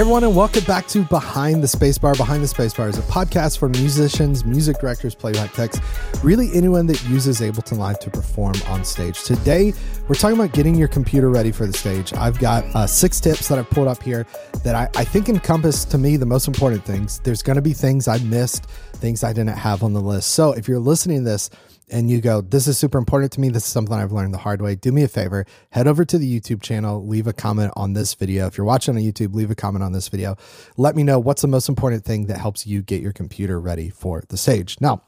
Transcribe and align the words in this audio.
Everyone, 0.00 0.24
and 0.24 0.34
welcome 0.34 0.64
back 0.64 0.86
to 0.86 1.02
Behind 1.04 1.62
the 1.62 1.66
Spacebar. 1.66 2.16
Behind 2.16 2.42
the 2.42 2.46
Spacebar 2.46 2.88
is 2.88 2.96
a 2.96 3.02
podcast 3.02 3.58
for 3.58 3.68
musicians, 3.68 4.46
music 4.46 4.78
directors, 4.78 5.14
playback 5.14 5.52
techs, 5.52 5.78
really 6.24 6.48
anyone 6.54 6.86
that 6.86 7.04
uses 7.04 7.42
Ableton 7.42 7.76
Live 7.76 7.98
to 7.98 8.10
perform 8.10 8.54
on 8.68 8.82
stage. 8.82 9.22
Today, 9.24 9.74
we're 10.08 10.14
talking 10.14 10.38
about 10.38 10.54
getting 10.54 10.74
your 10.74 10.88
computer 10.88 11.28
ready 11.28 11.52
for 11.52 11.66
the 11.66 11.74
stage. 11.74 12.14
I've 12.14 12.38
got 12.38 12.64
uh, 12.74 12.86
six 12.86 13.20
tips 13.20 13.48
that 13.48 13.58
I've 13.58 13.68
pulled 13.68 13.88
up 13.88 14.02
here 14.02 14.26
that 14.64 14.74
I, 14.74 14.88
I 14.98 15.04
think 15.04 15.28
encompass 15.28 15.84
to 15.84 15.98
me 15.98 16.16
the 16.16 16.24
most 16.24 16.48
important 16.48 16.82
things. 16.82 17.20
There's 17.22 17.42
going 17.42 17.56
to 17.56 17.62
be 17.62 17.74
things 17.74 18.08
I 18.08 18.20
missed, 18.20 18.70
things 18.94 19.22
I 19.22 19.34
didn't 19.34 19.58
have 19.58 19.82
on 19.82 19.92
the 19.92 20.00
list. 20.00 20.30
So 20.30 20.52
if 20.52 20.66
you're 20.66 20.78
listening 20.78 21.18
to 21.18 21.24
this, 21.24 21.50
and 21.90 22.10
you 22.10 22.20
go, 22.20 22.40
This 22.40 22.66
is 22.66 22.78
super 22.78 22.98
important 22.98 23.32
to 23.32 23.40
me. 23.40 23.48
This 23.48 23.64
is 23.64 23.70
something 23.70 23.94
I've 23.94 24.12
learned 24.12 24.34
the 24.34 24.38
hard 24.38 24.62
way. 24.62 24.74
Do 24.74 24.92
me 24.92 25.02
a 25.02 25.08
favor, 25.08 25.46
head 25.70 25.86
over 25.86 26.04
to 26.04 26.18
the 26.18 26.40
YouTube 26.40 26.62
channel, 26.62 27.06
leave 27.06 27.26
a 27.26 27.32
comment 27.32 27.72
on 27.76 27.92
this 27.92 28.14
video. 28.14 28.46
If 28.46 28.56
you're 28.56 28.64
watching 28.64 28.96
on 28.96 29.02
YouTube, 29.02 29.34
leave 29.34 29.50
a 29.50 29.54
comment 29.54 29.84
on 29.84 29.92
this 29.92 30.08
video. 30.08 30.36
Let 30.76 30.96
me 30.96 31.02
know 31.02 31.18
what's 31.18 31.42
the 31.42 31.48
most 31.48 31.68
important 31.68 32.04
thing 32.04 32.26
that 32.26 32.38
helps 32.38 32.66
you 32.66 32.82
get 32.82 33.02
your 33.02 33.12
computer 33.12 33.60
ready 33.60 33.90
for 33.90 34.22
the 34.28 34.36
stage. 34.36 34.76
Now, 34.80 35.02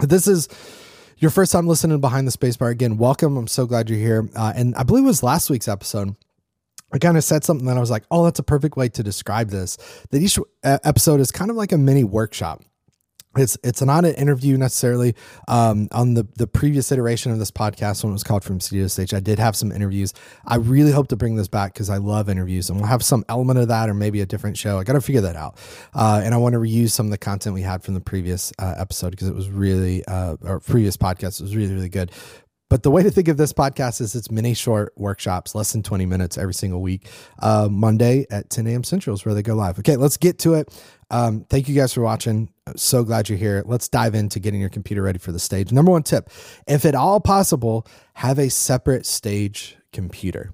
this 0.00 0.26
is 0.26 0.48
your 1.18 1.30
first 1.30 1.52
time 1.52 1.66
listening 1.66 2.00
behind 2.00 2.28
the 2.28 2.30
spacebar 2.30 2.70
again 2.70 2.96
welcome 2.96 3.36
i'm 3.36 3.48
so 3.48 3.66
glad 3.66 3.90
you're 3.90 3.98
here 3.98 4.28
uh, 4.36 4.52
and 4.54 4.72
i 4.76 4.84
believe 4.84 5.02
it 5.02 5.08
was 5.08 5.24
last 5.24 5.50
week's 5.50 5.66
episode 5.66 6.14
I 6.92 6.98
kind 6.98 7.16
of 7.16 7.24
said 7.24 7.44
something 7.44 7.66
that 7.66 7.76
I 7.76 7.80
was 7.80 7.90
like, 7.90 8.04
oh, 8.10 8.24
that's 8.24 8.38
a 8.38 8.42
perfect 8.42 8.76
way 8.76 8.88
to 8.88 9.02
describe 9.02 9.50
this. 9.50 9.76
That 10.10 10.22
each 10.22 10.38
episode 10.62 11.20
is 11.20 11.30
kind 11.30 11.50
of 11.50 11.56
like 11.56 11.72
a 11.72 11.78
mini 11.78 12.04
workshop 12.04 12.62
it's 13.36 13.58
it's 13.62 13.82
not 13.82 14.04
an 14.04 14.14
interview 14.14 14.56
necessarily. 14.56 15.14
Um, 15.46 15.88
on 15.92 16.14
the 16.14 16.26
the 16.36 16.46
previous 16.46 16.90
iteration 16.90 17.30
of 17.32 17.38
this 17.38 17.50
podcast, 17.50 18.02
when 18.02 18.10
it 18.10 18.14
was 18.14 18.24
called 18.24 18.42
From 18.42 18.60
Studio 18.60 18.86
Stage, 18.86 19.12
I 19.12 19.20
did 19.20 19.38
have 19.38 19.54
some 19.54 19.70
interviews. 19.70 20.14
I 20.46 20.56
really 20.56 20.92
hope 20.92 21.08
to 21.08 21.16
bring 21.16 21.36
this 21.36 21.48
back 21.48 21.74
because 21.74 21.90
I 21.90 21.98
love 21.98 22.28
interviews, 22.28 22.70
and 22.70 22.78
we'll 22.78 22.88
have 22.88 23.04
some 23.04 23.24
element 23.28 23.58
of 23.58 23.68
that, 23.68 23.88
or 23.88 23.94
maybe 23.94 24.20
a 24.20 24.26
different 24.26 24.56
show. 24.56 24.78
I 24.78 24.84
got 24.84 24.94
to 24.94 25.00
figure 25.00 25.20
that 25.22 25.36
out, 25.36 25.58
uh, 25.94 26.20
and 26.24 26.34
I 26.34 26.38
want 26.38 26.54
to 26.54 26.58
reuse 26.58 26.90
some 26.90 27.06
of 27.06 27.10
the 27.10 27.18
content 27.18 27.54
we 27.54 27.62
had 27.62 27.82
from 27.82 27.94
the 27.94 28.00
previous 28.00 28.52
uh, 28.58 28.74
episode 28.78 29.10
because 29.10 29.28
it 29.28 29.34
was 29.34 29.50
really 29.50 30.04
uh, 30.06 30.36
or 30.42 30.60
previous 30.60 30.96
podcast 30.96 31.40
was 31.40 31.54
really 31.54 31.74
really 31.74 31.88
good. 31.90 32.10
But 32.68 32.82
the 32.82 32.90
way 32.90 33.02
to 33.02 33.10
think 33.10 33.28
of 33.28 33.36
this 33.36 33.52
podcast 33.52 34.00
is 34.00 34.14
it's 34.14 34.30
mini 34.30 34.54
short 34.54 34.92
workshops, 34.96 35.54
less 35.54 35.72
than 35.72 35.82
20 35.82 36.04
minutes 36.06 36.36
every 36.36 36.54
single 36.54 36.82
week. 36.82 37.08
Uh, 37.38 37.68
Monday 37.70 38.26
at 38.30 38.50
10 38.50 38.66
a.m. 38.66 38.84
Central 38.84 39.14
is 39.14 39.24
where 39.24 39.34
they 39.34 39.42
go 39.42 39.54
live. 39.54 39.78
Okay, 39.78 39.96
let's 39.96 40.16
get 40.16 40.38
to 40.40 40.54
it. 40.54 40.70
Um, 41.10 41.46
thank 41.48 41.68
you 41.68 41.74
guys 41.74 41.94
for 41.94 42.02
watching. 42.02 42.50
So 42.76 43.04
glad 43.04 43.28
you're 43.28 43.38
here. 43.38 43.62
Let's 43.64 43.88
dive 43.88 44.14
into 44.14 44.38
getting 44.38 44.60
your 44.60 44.68
computer 44.68 45.02
ready 45.02 45.18
for 45.18 45.32
the 45.32 45.38
stage. 45.38 45.72
Number 45.72 45.90
one 45.90 46.02
tip 46.02 46.30
if 46.66 46.84
at 46.84 46.94
all 46.94 47.20
possible, 47.20 47.86
have 48.14 48.38
a 48.38 48.50
separate 48.50 49.06
stage 49.06 49.76
computer. 49.92 50.52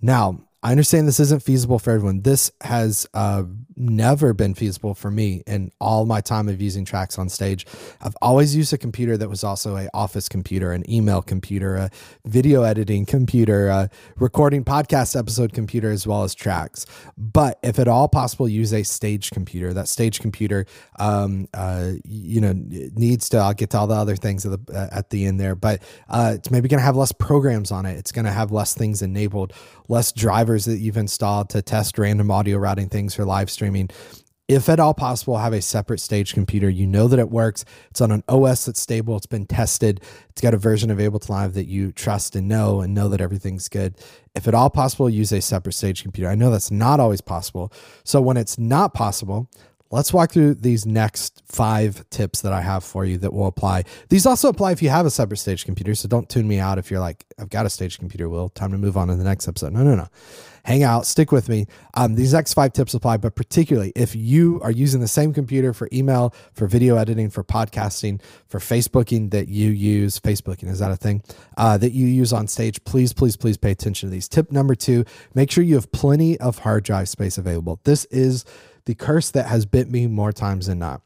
Now, 0.00 0.40
I 0.62 0.70
understand 0.70 1.06
this 1.06 1.20
isn't 1.20 1.42
feasible 1.42 1.78
for 1.78 1.92
everyone. 1.92 2.22
This 2.22 2.50
has 2.62 3.06
uh, 3.14 3.44
never 3.76 4.32
been 4.32 4.54
feasible 4.54 4.94
for 4.94 5.10
me 5.10 5.42
in 5.46 5.70
all 5.80 6.06
my 6.06 6.20
time 6.20 6.48
of 6.48 6.60
using 6.60 6.84
tracks 6.84 7.18
on 7.18 7.28
stage. 7.28 7.66
I've 8.00 8.16
always 8.22 8.56
used 8.56 8.72
a 8.72 8.78
computer 8.78 9.16
that 9.18 9.28
was 9.28 9.44
also 9.44 9.76
a 9.76 9.88
office 9.92 10.28
computer, 10.28 10.72
an 10.72 10.88
email 10.90 11.20
computer, 11.22 11.76
a 11.76 11.90
video 12.24 12.62
editing 12.62 13.04
computer, 13.04 13.68
a 13.68 13.90
recording 14.16 14.64
podcast 14.64 15.16
episode 15.16 15.52
computer, 15.52 15.90
as 15.90 16.06
well 16.06 16.24
as 16.24 16.34
tracks. 16.34 16.86
But 17.18 17.58
if 17.62 17.78
at 17.78 17.86
all 17.86 18.08
possible, 18.08 18.48
use 18.48 18.72
a 18.72 18.82
stage 18.82 19.30
computer. 19.30 19.74
That 19.74 19.88
stage 19.88 20.20
computer, 20.20 20.66
um, 20.98 21.48
uh, 21.54 21.92
you 22.04 22.40
know, 22.40 22.54
needs 22.56 23.28
to. 23.28 23.38
I'll 23.38 23.54
get 23.54 23.70
to 23.70 23.78
all 23.78 23.86
the 23.86 23.94
other 23.94 24.16
things 24.16 24.46
at 24.46 24.66
the 24.66 24.74
uh, 24.74 24.88
at 24.90 25.10
the 25.10 25.26
end 25.26 25.38
there, 25.38 25.54
but 25.54 25.82
uh, 26.08 26.32
it's 26.34 26.50
maybe 26.50 26.68
going 26.68 26.80
to 26.80 26.84
have 26.84 26.96
less 26.96 27.12
programs 27.12 27.70
on 27.70 27.84
it. 27.84 27.98
It's 27.98 28.10
going 28.10 28.24
to 28.24 28.32
have 28.32 28.50
less 28.50 28.74
things 28.74 29.02
enabled, 29.02 29.52
less 29.88 30.12
drivers 30.12 30.55
that 30.64 30.78
you've 30.78 30.96
installed 30.96 31.50
to 31.50 31.62
test 31.62 31.98
random 31.98 32.30
audio 32.30 32.56
routing 32.56 32.88
things 32.88 33.14
for 33.14 33.24
live 33.24 33.50
streaming 33.50 33.90
if 34.48 34.68
at 34.68 34.78
all 34.78 34.94
possible, 34.94 35.38
have 35.38 35.52
a 35.52 35.60
separate 35.60 35.98
stage 35.98 36.32
computer. 36.32 36.70
You 36.70 36.86
know 36.86 37.08
that 37.08 37.18
it 37.18 37.30
works. 37.30 37.64
It's 37.90 38.00
on 38.00 38.12
an 38.12 38.22
OS 38.28 38.66
that's 38.66 38.80
stable. 38.80 39.16
It's 39.16 39.26
been 39.26 39.46
tested. 39.46 40.00
It's 40.30 40.40
got 40.40 40.54
a 40.54 40.58
version 40.58 40.90
of 40.90 40.98
Ableton 40.98 41.28
Live 41.28 41.54
that 41.54 41.66
you 41.66 41.90
trust 41.90 42.36
and 42.36 42.46
know 42.46 42.80
and 42.80 42.94
know 42.94 43.08
that 43.08 43.20
everything's 43.20 43.68
good. 43.68 43.96
If 44.34 44.46
at 44.46 44.54
all 44.54 44.70
possible, 44.70 45.10
use 45.10 45.32
a 45.32 45.40
separate 45.40 45.72
stage 45.72 46.02
computer. 46.02 46.30
I 46.30 46.36
know 46.36 46.50
that's 46.50 46.70
not 46.70 47.00
always 47.00 47.20
possible. 47.20 47.72
So 48.04 48.20
when 48.20 48.36
it's 48.36 48.56
not 48.56 48.94
possible, 48.94 49.50
let's 49.90 50.12
walk 50.12 50.32
through 50.32 50.54
these 50.54 50.84
next 50.84 51.42
five 51.46 52.08
tips 52.10 52.42
that 52.42 52.52
I 52.52 52.60
have 52.60 52.84
for 52.84 53.04
you 53.04 53.18
that 53.18 53.32
will 53.32 53.46
apply. 53.46 53.84
These 54.08 54.26
also 54.26 54.48
apply 54.48 54.72
if 54.72 54.82
you 54.82 54.88
have 54.88 55.06
a 55.06 55.10
separate 55.10 55.38
stage 55.38 55.64
computer. 55.64 55.94
So 55.94 56.08
don't 56.08 56.28
tune 56.28 56.48
me 56.48 56.58
out 56.58 56.78
if 56.78 56.90
you're 56.90 57.00
like, 57.00 57.24
I've 57.38 57.50
got 57.50 57.66
a 57.66 57.70
stage 57.70 57.98
computer, 57.98 58.28
Will. 58.28 58.48
Time 58.48 58.72
to 58.72 58.78
move 58.78 58.96
on 58.96 59.08
to 59.08 59.16
the 59.16 59.24
next 59.24 59.46
episode. 59.46 59.72
No, 59.72 59.82
no, 59.82 59.94
no. 59.94 60.08
Hang 60.64 60.82
out, 60.82 61.06
stick 61.06 61.30
with 61.30 61.48
me. 61.48 61.68
Um, 61.94 62.16
these 62.16 62.34
next 62.34 62.54
five 62.54 62.72
tips 62.72 62.92
apply, 62.92 63.18
but 63.18 63.36
particularly 63.36 63.92
if 63.94 64.16
you 64.16 64.60
are 64.64 64.72
using 64.72 65.00
the 65.00 65.06
same 65.06 65.32
computer 65.32 65.72
for 65.72 65.88
email, 65.92 66.34
for 66.54 66.66
video 66.66 66.96
editing, 66.96 67.30
for 67.30 67.44
podcasting, 67.44 68.20
for 68.48 68.58
Facebooking 68.58 69.30
that 69.30 69.46
you 69.46 69.70
use, 69.70 70.18
Facebooking, 70.18 70.68
is 70.68 70.80
that 70.80 70.90
a 70.90 70.96
thing? 70.96 71.22
Uh, 71.56 71.78
that 71.78 71.92
you 71.92 72.08
use 72.08 72.32
on 72.32 72.48
stage, 72.48 72.82
please, 72.82 73.12
please, 73.12 73.36
please 73.36 73.56
pay 73.56 73.70
attention 73.70 74.08
to 74.08 74.10
these. 74.10 74.26
Tip 74.26 74.50
number 74.50 74.74
two, 74.74 75.04
make 75.34 75.52
sure 75.52 75.62
you 75.62 75.76
have 75.76 75.92
plenty 75.92 76.36
of 76.40 76.58
hard 76.58 76.82
drive 76.82 77.08
space 77.08 77.38
available. 77.38 77.78
This 77.84 78.04
is 78.06 78.44
the 78.86 78.94
curse 78.94 79.30
that 79.32 79.46
has 79.46 79.66
bit 79.66 79.90
me 79.90 80.06
more 80.06 80.32
times 80.32 80.66
than 80.66 80.78
not. 80.78 81.02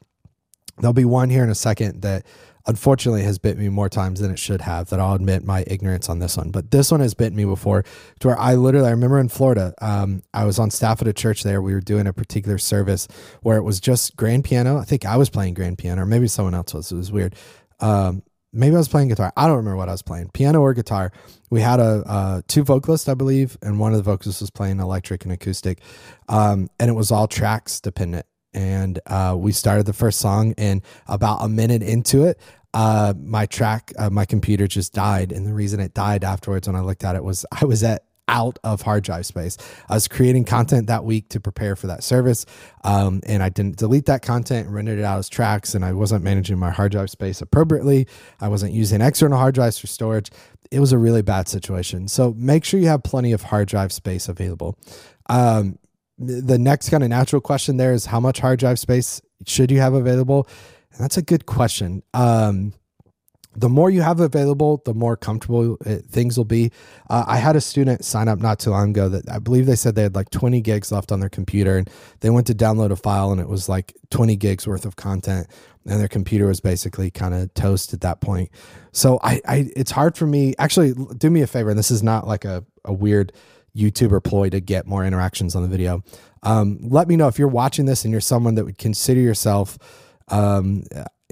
There'll 0.77 0.93
be 0.93 1.05
one 1.05 1.29
here 1.29 1.43
in 1.43 1.49
a 1.49 1.55
second 1.55 2.01
that 2.01 2.25
unfortunately 2.67 3.23
has 3.23 3.39
bit 3.39 3.57
me 3.57 3.69
more 3.69 3.89
times 3.89 4.19
than 4.19 4.31
it 4.31 4.39
should 4.39 4.61
have 4.61 4.89
that 4.89 4.99
I'll 4.99 5.15
admit 5.15 5.43
my 5.43 5.63
ignorance 5.67 6.09
on 6.09 6.19
this 6.19 6.37
one. 6.37 6.51
But 6.51 6.71
this 6.71 6.91
one 6.91 6.99
has 6.99 7.13
bit 7.13 7.33
me 7.33 7.45
before 7.45 7.83
to 8.19 8.27
where 8.27 8.39
I 8.39 8.55
literally, 8.55 8.87
I 8.87 8.91
remember 8.91 9.19
in 9.19 9.29
Florida, 9.29 9.73
um, 9.81 10.21
I 10.33 10.45
was 10.45 10.59
on 10.59 10.69
staff 10.69 11.01
at 11.01 11.07
a 11.07 11.13
church 11.13 11.43
there. 11.43 11.61
We 11.61 11.73
were 11.73 11.81
doing 11.81 12.07
a 12.07 12.13
particular 12.13 12.57
service 12.57 13.07
where 13.41 13.57
it 13.57 13.63
was 13.63 13.79
just 13.79 14.15
grand 14.15 14.43
piano. 14.43 14.77
I 14.77 14.83
think 14.83 15.05
I 15.05 15.17
was 15.17 15.29
playing 15.29 15.55
grand 15.55 15.77
piano 15.77 16.03
or 16.03 16.05
maybe 16.05 16.27
someone 16.27 16.53
else 16.53 16.73
was. 16.73 16.91
It 16.91 16.95
was 16.95 17.11
weird. 17.11 17.35
Um, 17.79 18.21
maybe 18.53 18.75
I 18.75 18.79
was 18.79 18.87
playing 18.87 19.09
guitar. 19.09 19.31
I 19.35 19.47
don't 19.47 19.57
remember 19.57 19.77
what 19.77 19.89
I 19.89 19.93
was 19.93 20.01
playing, 20.01 20.29
piano 20.33 20.61
or 20.61 20.73
guitar. 20.73 21.11
We 21.49 21.61
had 21.61 21.79
a 21.79 22.43
two 22.47 22.63
vocalists, 22.63 23.07
I 23.09 23.13
believe, 23.13 23.57
and 23.61 23.79
one 23.79 23.91
of 23.91 23.97
the 23.97 24.03
vocalists 24.03 24.41
was 24.41 24.51
playing 24.51 24.79
electric 24.79 25.23
and 25.23 25.33
acoustic, 25.33 25.79
um, 26.29 26.69
and 26.79 26.89
it 26.89 26.93
was 26.93 27.11
all 27.11 27.27
tracks 27.27 27.79
dependent. 27.79 28.25
And 28.53 28.99
uh, 29.05 29.35
we 29.37 29.53
started 29.53 29.85
the 29.85 29.93
first 29.93 30.19
song, 30.19 30.53
and 30.57 30.81
about 31.07 31.43
a 31.43 31.47
minute 31.47 31.81
into 31.81 32.25
it, 32.25 32.39
uh, 32.73 33.13
my 33.17 33.45
track, 33.45 33.93
uh, 33.97 34.09
my 34.09 34.25
computer 34.25 34.67
just 34.67 34.93
died. 34.93 35.31
And 35.31 35.45
the 35.45 35.53
reason 35.53 35.79
it 35.79 35.93
died 35.93 36.23
afterwards, 36.23 36.67
when 36.67 36.75
I 36.75 36.81
looked 36.81 37.03
at 37.03 37.15
it, 37.15 37.23
was 37.23 37.45
I 37.51 37.65
was 37.65 37.83
at 37.83 38.03
out 38.31 38.57
of 38.63 38.81
hard 38.81 39.03
drive 39.03 39.25
space. 39.27 39.57
I 39.89 39.93
was 39.93 40.07
creating 40.07 40.45
content 40.45 40.87
that 40.87 41.03
week 41.03 41.29
to 41.29 41.39
prepare 41.39 41.75
for 41.75 41.87
that 41.87 42.03
service. 42.03 42.45
Um, 42.83 43.21
and 43.27 43.43
I 43.43 43.49
didn't 43.49 43.77
delete 43.77 44.07
that 44.07 44.23
content 44.23 44.67
and 44.67 44.75
rendered 44.75 44.97
it 44.97 45.03
out 45.03 45.19
as 45.19 45.29
tracks. 45.29 45.75
And 45.75 45.85
I 45.85 45.91
wasn't 45.93 46.23
managing 46.23 46.57
my 46.57 46.71
hard 46.71 46.93
drive 46.93 47.11
space 47.11 47.41
appropriately. 47.41 48.07
I 48.39 48.47
wasn't 48.47 48.73
using 48.73 49.01
external 49.01 49.37
hard 49.37 49.53
drives 49.53 49.77
for 49.77 49.87
storage. 49.87 50.31
It 50.71 50.79
was 50.79 50.93
a 50.93 50.97
really 50.97 51.21
bad 51.21 51.47
situation. 51.47 52.07
So 52.07 52.33
make 52.37 52.63
sure 52.63 52.79
you 52.79 52.87
have 52.87 53.03
plenty 53.03 53.33
of 53.33 53.43
hard 53.43 53.67
drive 53.67 53.91
space 53.91 54.29
available. 54.29 54.77
Um, 55.29 55.77
the 56.17 56.57
next 56.57 56.89
kind 56.89 57.03
of 57.03 57.09
natural 57.09 57.41
question 57.41 57.77
there 57.77 57.93
is 57.93 58.05
how 58.05 58.19
much 58.19 58.39
hard 58.39 58.59
drive 58.59 58.79
space 58.79 59.21
should 59.45 59.71
you 59.71 59.79
have 59.79 59.93
available? 59.93 60.47
And 60.93 61.03
that's 61.03 61.17
a 61.17 61.21
good 61.21 61.45
question. 61.45 62.03
Um, 62.13 62.73
the 63.55 63.69
more 63.69 63.89
you 63.89 64.01
have 64.01 64.19
available, 64.19 64.81
the 64.85 64.93
more 64.93 65.17
comfortable 65.17 65.75
it, 65.85 65.99
uh, 65.99 66.01
things 66.09 66.37
will 66.37 66.45
be. 66.45 66.71
Uh, 67.09 67.25
I 67.27 67.37
had 67.37 67.55
a 67.55 67.61
student 67.61 68.05
sign 68.05 68.27
up 68.27 68.39
not 68.39 68.59
too 68.59 68.69
long 68.69 68.91
ago 68.91 69.09
that 69.09 69.29
I 69.29 69.39
believe 69.39 69.65
they 69.65 69.75
said 69.75 69.95
they 69.95 70.03
had 70.03 70.15
like 70.15 70.29
20 70.29 70.61
gigs 70.61 70.91
left 70.91 71.11
on 71.11 71.19
their 71.19 71.29
computer 71.29 71.77
and 71.77 71.89
they 72.21 72.29
went 72.29 72.47
to 72.47 72.53
download 72.53 72.91
a 72.91 72.95
file 72.95 73.31
and 73.31 73.41
it 73.41 73.49
was 73.49 73.67
like 73.67 73.93
20 74.09 74.35
gigs 74.37 74.67
worth 74.67 74.85
of 74.85 74.95
content 74.95 75.47
and 75.85 75.99
their 75.99 76.07
computer 76.07 76.47
was 76.47 76.59
basically 76.59 77.09
kind 77.09 77.33
of 77.33 77.53
toast 77.53 77.93
at 77.93 78.01
that 78.01 78.21
point. 78.21 78.49
So 78.91 79.19
I, 79.23 79.41
I, 79.47 79.71
it's 79.75 79.91
hard 79.91 80.15
for 80.15 80.27
me. 80.27 80.53
Actually, 80.59 80.93
do 81.17 81.29
me 81.29 81.41
a 81.41 81.47
favor, 81.47 81.69
and 81.69 81.79
this 81.79 81.91
is 81.91 82.03
not 82.03 82.27
like 82.27 82.45
a, 82.45 82.63
a 82.85 82.93
weird 82.93 83.33
YouTuber 83.75 84.23
ploy 84.23 84.49
to 84.49 84.59
get 84.59 84.85
more 84.85 85.05
interactions 85.05 85.55
on 85.55 85.63
the 85.63 85.67
video. 85.67 86.03
Um, 86.43 86.77
let 86.81 87.07
me 87.07 87.15
know 87.15 87.27
if 87.27 87.39
you're 87.39 87.47
watching 87.47 87.85
this 87.85 88.03
and 88.03 88.11
you're 88.11 88.21
someone 88.21 88.55
that 88.55 88.65
would 88.65 88.77
consider 88.77 89.21
yourself 89.21 89.77
um, 90.27 90.83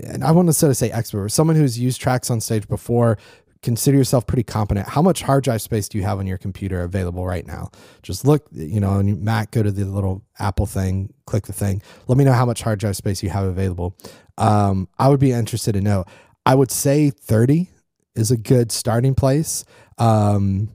and 0.03 0.23
I 0.23 0.31
want 0.31 0.47
to 0.47 0.53
sort 0.53 0.69
of 0.69 0.77
say 0.77 0.91
expert, 0.91 1.23
or 1.23 1.29
someone 1.29 1.55
who's 1.55 1.79
used 1.79 2.01
tracks 2.01 2.29
on 2.29 2.41
stage 2.41 2.67
before, 2.67 3.17
consider 3.61 3.97
yourself 3.97 4.25
pretty 4.25 4.43
competent. 4.43 4.87
How 4.87 5.01
much 5.01 5.21
hard 5.21 5.43
drive 5.43 5.61
space 5.61 5.89
do 5.89 5.97
you 5.97 6.03
have 6.03 6.19
on 6.19 6.27
your 6.27 6.37
computer 6.37 6.81
available 6.81 7.25
right 7.25 7.45
now? 7.45 7.71
Just 8.03 8.25
look, 8.25 8.47
you 8.51 8.79
know, 8.79 8.89
on 8.89 9.23
Mac, 9.23 9.51
go 9.51 9.63
to 9.63 9.71
the 9.71 9.85
little 9.85 10.23
Apple 10.39 10.65
thing, 10.65 11.13
click 11.25 11.45
the 11.45 11.53
thing. 11.53 11.81
Let 12.07 12.17
me 12.17 12.23
know 12.23 12.33
how 12.33 12.45
much 12.45 12.61
hard 12.61 12.79
drive 12.79 12.95
space 12.95 13.21
you 13.21 13.29
have 13.29 13.45
available. 13.45 13.95
Um, 14.37 14.87
I 14.97 15.09
would 15.09 15.19
be 15.19 15.31
interested 15.31 15.73
to 15.73 15.81
know. 15.81 16.05
I 16.45 16.55
would 16.55 16.71
say 16.71 17.09
30 17.09 17.69
is 18.15 18.31
a 18.31 18.37
good 18.37 18.71
starting 18.71 19.13
place. 19.13 19.65
Um, 19.97 20.69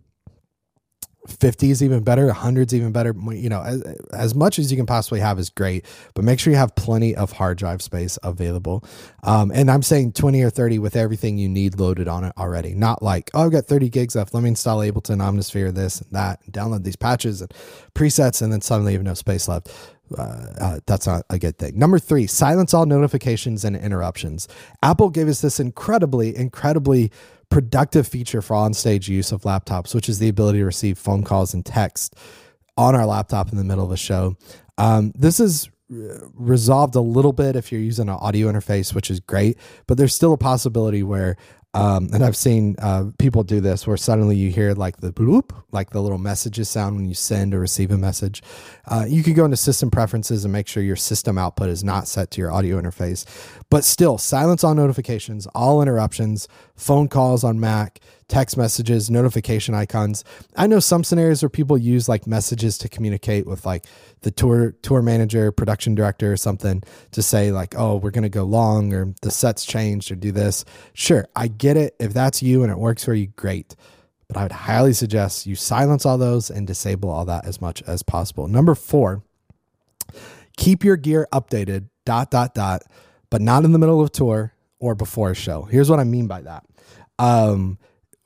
50 1.27 1.71
is 1.71 1.83
even 1.83 2.03
better 2.03 2.27
100 2.27 2.69
is 2.69 2.75
even 2.75 2.93
better 2.93 3.15
you 3.33 3.49
know 3.49 3.63
as, 3.63 3.83
as 4.13 4.35
much 4.35 4.59
as 4.59 4.71
you 4.71 4.77
can 4.77 4.87
possibly 4.87 5.21
have 5.21 5.39
is 5.39 5.51
great 5.51 5.85
but 6.15 6.25
make 6.25 6.39
sure 6.39 6.53
you 6.53 6.59
have 6.59 6.75
plenty 6.75 7.15
of 7.17 7.33
hard 7.33 7.57
drive 7.57 7.81
space 7.81 8.19
available 8.23 8.85
um, 9.23 9.51
and 9.51 9.71
i'm 9.71 9.83
saying 9.83 10.13
20 10.13 10.43
or 10.43 10.51
30 10.51 10.79
with 10.79 10.97
everything 10.97 11.39
you 11.39 11.49
need 11.49 11.79
loaded 11.79 12.09
on 12.09 12.25
it 12.25 12.33
already 12.37 12.75
not 12.75 13.03
like 13.03 13.31
oh 13.35 13.47
i've 13.47 13.53
got 13.53 13.65
30 13.65 13.89
gigs 13.89 14.15
left 14.15 14.35
let 14.35 14.43
me 14.43 14.51
install 14.51 14.81
ableton 14.81 15.19
omnisphere 15.19 15.75
this 15.75 16.01
and 16.01 16.13
that 16.13 16.41
and 16.45 16.53
download 16.53 16.85
these 16.85 16.97
patches 16.97 17.41
and 17.41 17.53
presets 17.95 18.43
and 18.43 18.53
then 18.53 18.61
suddenly 18.61 18.93
you 18.93 18.99
have 18.99 19.05
no 19.05 19.15
space 19.15 19.49
left 19.49 19.71
uh, 20.19 20.47
uh, 20.61 20.81
that's 20.87 21.07
not 21.07 21.25
a 21.31 21.39
good 21.39 21.59
thing. 21.59 21.79
Number 21.79 21.99
three, 21.99 22.27
silence 22.27 22.75
all 22.75 22.87
notifications 22.87 23.65
and 23.65 23.75
interruptions. 23.75 24.47
Apple 24.83 25.11
gave 25.11 25.29
us 25.29 25.41
this 25.41 25.59
incredibly, 25.59 26.37
incredibly 26.37 27.11
productive 27.55 28.09
feature 28.09 28.43
for 28.43 28.57
on-stage 28.57 29.09
use 29.09 29.31
of 29.31 29.43
laptops, 29.43 29.95
which 29.95 30.09
is 30.09 30.19
the 30.19 30.29
ability 30.29 30.59
to 30.59 30.65
receive 30.65 30.99
phone 30.99 31.23
calls 31.23 31.55
and 31.55 31.65
text 31.65 32.17
on 32.77 32.97
our 32.97 33.07
laptop 33.07 33.53
in 33.53 33.57
the 33.57 33.63
middle 33.63 33.85
of 33.85 33.93
a 33.93 33.97
show. 33.97 34.37
Um, 34.77 35.13
this 35.15 35.39
is 35.39 35.71
resolved 35.89 36.97
a 36.97 37.01
little 37.01 37.33
bit 37.33 37.55
if 37.55 37.71
you're 37.71 37.81
using 37.81 38.09
an 38.09 38.17
audio 38.17 38.51
interface, 38.51 38.93
which 38.93 39.09
is 39.09 39.21
great, 39.21 39.57
but 39.87 39.97
there's 39.97 40.13
still 40.13 40.33
a 40.33 40.37
possibility 40.37 41.05
where 41.05 41.37
um, 41.75 42.09
and 42.13 42.25
I've 42.25 42.37
seen 42.37 42.77
uh, 42.79 43.07
people 43.19 43.43
do 43.43 43.61
this 43.61 43.87
where 43.87 43.97
suddenly 43.97 44.37
you 44.37 44.51
hear 44.51 44.75
like 44.75 44.99
the 44.99 45.13
bloop, 45.13 45.51
like 45.73 45.91
the 45.91 46.01
little 46.01 46.19
messages 46.19 46.69
sound 46.69 46.95
when 46.97 47.05
you 47.07 47.15
send 47.15 47.53
or 47.53 47.59
receive 47.59 47.91
a 47.91 47.99
message. 47.99 48.43
Uh, 48.87 49.05
you 49.09 49.25
could 49.25 49.35
go 49.35 49.45
into 49.45 49.57
system 49.57 49.91
preferences 49.91 50.45
and 50.45 50.53
make 50.53 50.69
sure 50.69 50.83
your 50.83 50.95
system 50.95 51.37
output 51.37 51.69
is 51.69 51.83
not 51.83 52.07
set 52.07 52.31
to 52.31 52.41
your 52.41 52.53
audio 52.53 52.81
interface. 52.81 53.25
But 53.71 53.83
still, 53.85 54.19
silence 54.19 54.63
all 54.63 54.75
notifications, 54.75 55.49
all 55.49 55.83
interruptions, 55.83 56.47
phone 56.77 57.09
calls 57.09 57.43
on 57.43 57.59
Mac, 57.59 57.99
text 58.29 58.57
messages, 58.57 59.11
notification 59.11 59.75
icons. 59.75 60.25
I 60.57 60.67
know 60.67 60.81
some 60.81 61.05
scenarios 61.05 61.43
where 61.43 61.51
people 61.51 61.77
use 61.77 62.09
like 62.09 62.27
messages 62.27 62.79
to 62.79 62.89
communicate 62.89 63.47
with 63.47 63.67
like 63.67 63.87
the 64.23 64.31
tour 64.31 64.73
tour 64.83 65.03
manager, 65.03 65.53
production 65.53 65.95
director, 65.95 66.33
or 66.33 66.37
something 66.37 66.83
to 67.13 67.23
say 67.23 67.53
like, 67.53 67.75
"Oh, 67.77 67.97
we're 67.97 68.11
gonna 68.11 68.29
go 68.29 68.45
long," 68.45 68.93
or 68.93 69.15
"The 69.23 69.31
set's 69.31 69.65
changed," 69.65 70.11
or 70.11 70.17
"Do 70.17 70.33
this." 70.33 70.65
Sure, 70.93 71.27
I 71.37 71.49
get 71.49 71.77
it. 71.77 71.95
If 71.99 72.13
that's 72.15 72.43
you 72.43 72.63
and 72.63 72.73
it 72.73 72.79
works 72.79 73.05
for 73.05 73.15
you, 73.15 73.29
great. 73.29 73.77
But 74.29 74.39
I 74.39 74.43
would 74.43 74.53
highly 74.53 74.95
suggest 74.95 75.47
you 75.47 75.55
silence 75.55 76.07
all 76.07 76.17
those 76.17 76.51
and 76.51 76.67
disable 76.67 77.11
all 77.11 77.27
that 77.27 77.47
as 77.47 77.61
much 77.61 77.83
as 77.83 78.03
possible. 78.03 78.49
Number 78.49 78.75
four, 78.75 79.23
keep 80.57 80.83
your 80.83 80.97
gear 80.97 81.29
updated. 81.33 81.89
Dot 82.07 82.31
dot 82.31 82.55
dot, 82.55 82.83
but 83.31 83.41
not 83.41 83.65
in 83.65 83.73
the 83.73 83.79
middle 83.79 84.03
of 84.03 84.13
tour 84.13 84.53
or 84.79 84.95
before 84.95 85.31
a 85.31 85.35
show. 85.35 85.63
Here's 85.63 85.89
what 85.89 86.01
I 86.01 86.05
mean 86.05 86.27
by 86.27 86.43
that. 86.43 86.65
Um, 87.19 87.79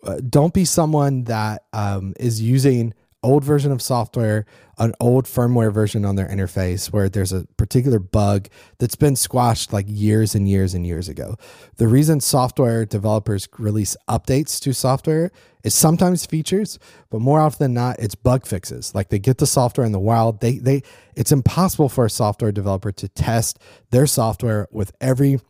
uh, 0.05 0.21
don't 0.29 0.55
be 0.55 0.65
someone 0.65 1.25
that 1.25 1.65
um, 1.73 2.15
is 2.19 2.41
using 2.41 2.95
old 3.23 3.43
version 3.43 3.73
of 3.73 3.83
software, 3.83 4.47
an 4.79 4.95
old 5.01 5.25
firmware 5.25 5.73
version 5.73 6.05
on 6.05 6.15
their 6.15 6.29
interface 6.29 6.93
where 6.93 7.09
there's 7.09 7.33
a 7.33 7.45
particular 7.57 7.99
bug 7.99 8.49
that's 8.79 8.95
been 8.95 9.17
squashed 9.17 9.73
like 9.73 9.87
years 9.89 10.35
and 10.35 10.49
years 10.49 10.73
and 10.73 10.87
years 10.87 11.09
ago. 11.09 11.37
The 11.77 11.89
reason 11.89 12.21
software 12.21 12.87
developers 12.87 13.49
release 13.59 13.97
updates 14.09 14.61
to 14.61 14.73
software 14.73 15.33
is 15.65 15.75
sometimes 15.75 16.27
features, 16.27 16.79
but 17.11 17.21
more 17.21 17.41
often 17.41 17.65
than 17.65 17.75
not, 17.75 17.99
it's 17.99 18.15
bug 18.15 18.47
fixes. 18.47 18.95
Like 18.95 19.09
they 19.09 19.19
get 19.19 19.39
the 19.39 19.47
software 19.47 19.85
in 19.85 19.93
the 19.93 19.99
wild. 19.99 20.41
They 20.41 20.59
they 20.59 20.83
it's 21.17 21.33
impossible 21.33 21.89
for 21.89 22.05
a 22.05 22.11
software 22.11 22.53
developer 22.53 22.93
to 22.93 23.09
test 23.09 23.59
their 23.91 24.07
software 24.07 24.69
with 24.71 24.93
every 25.01 25.41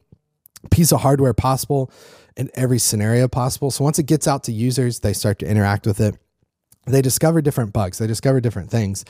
piece 0.70 0.90
of 0.90 1.02
hardware 1.02 1.34
possible 1.34 1.92
in 2.38 2.50
every 2.54 2.78
scenario 2.78 3.28
possible. 3.28 3.70
So 3.70 3.84
once 3.84 3.98
it 3.98 4.06
gets 4.06 4.26
out 4.26 4.44
to 4.44 4.52
users, 4.52 5.00
they 5.00 5.12
start 5.12 5.40
to 5.40 5.46
interact 5.46 5.86
with 5.86 6.00
it. 6.00 6.16
They 6.86 7.02
discover 7.02 7.42
different 7.42 7.74
bugs, 7.74 7.98
they 7.98 8.06
discover 8.06 8.40
different 8.40 8.70
things. 8.70 9.04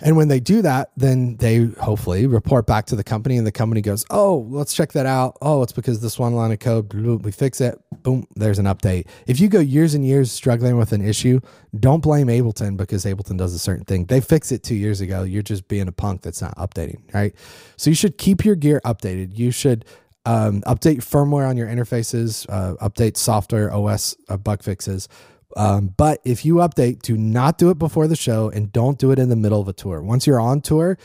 And 0.00 0.16
when 0.16 0.28
they 0.28 0.38
do 0.38 0.62
that, 0.62 0.92
then 0.96 1.36
they 1.38 1.64
hopefully 1.64 2.28
report 2.28 2.68
back 2.68 2.86
to 2.86 2.96
the 2.96 3.02
company, 3.02 3.36
and 3.36 3.44
the 3.44 3.50
company 3.50 3.80
goes, 3.80 4.06
Oh, 4.10 4.46
let's 4.48 4.72
check 4.72 4.92
that 4.92 5.06
out. 5.06 5.36
Oh, 5.42 5.62
it's 5.62 5.72
because 5.72 6.00
this 6.00 6.20
one 6.20 6.34
line 6.34 6.52
of 6.52 6.60
code, 6.60 6.94
we 6.94 7.32
fix 7.32 7.60
it. 7.60 7.80
Boom, 8.04 8.24
there's 8.36 8.60
an 8.60 8.66
update. 8.66 9.08
If 9.26 9.40
you 9.40 9.48
go 9.48 9.58
years 9.58 9.94
and 9.94 10.06
years 10.06 10.30
struggling 10.30 10.76
with 10.76 10.92
an 10.92 11.04
issue, 11.04 11.40
don't 11.78 12.00
blame 12.00 12.28
Ableton 12.28 12.76
because 12.76 13.04
Ableton 13.04 13.36
does 13.38 13.54
a 13.54 13.58
certain 13.58 13.84
thing. 13.84 14.04
They 14.04 14.20
fixed 14.20 14.52
it 14.52 14.62
two 14.62 14.76
years 14.76 15.00
ago. 15.00 15.24
You're 15.24 15.42
just 15.42 15.66
being 15.66 15.88
a 15.88 15.92
punk 15.92 16.22
that's 16.22 16.40
not 16.40 16.56
updating, 16.56 17.12
right? 17.12 17.34
So 17.76 17.90
you 17.90 17.96
should 17.96 18.18
keep 18.18 18.44
your 18.44 18.54
gear 18.54 18.80
updated. 18.84 19.36
You 19.36 19.50
should 19.50 19.84
um, 20.28 20.60
update 20.62 20.98
firmware 20.98 21.48
on 21.48 21.56
your 21.56 21.66
interfaces, 21.66 22.44
uh, 22.50 22.74
update 22.86 23.16
software 23.16 23.72
OS 23.72 24.14
uh, 24.28 24.36
bug 24.36 24.62
fixes. 24.62 25.08
Um, 25.56 25.94
but 25.96 26.20
if 26.22 26.44
you 26.44 26.56
update, 26.56 27.00
do 27.00 27.16
not 27.16 27.56
do 27.56 27.70
it 27.70 27.78
before 27.78 28.06
the 28.06 28.14
show 28.14 28.50
and 28.50 28.70
don't 28.70 28.98
do 28.98 29.10
it 29.10 29.18
in 29.18 29.30
the 29.30 29.36
middle 29.36 29.58
of 29.58 29.68
a 29.68 29.72
tour. 29.72 30.02
Once 30.02 30.26
you're 30.26 30.38
on 30.38 30.60
tour, 30.60 30.98